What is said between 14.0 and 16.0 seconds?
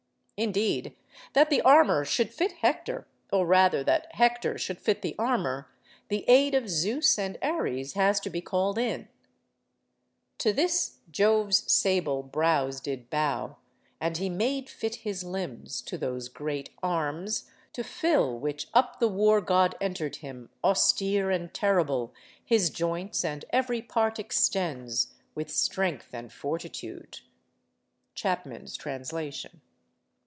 he made fit his limbs To